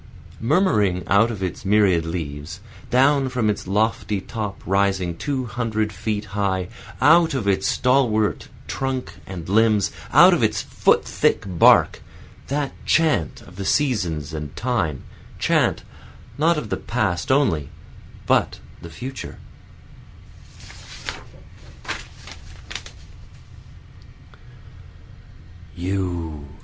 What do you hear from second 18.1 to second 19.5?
but the future.